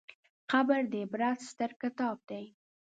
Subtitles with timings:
[0.51, 2.43] قبر د عبرت ستر کتاب دی.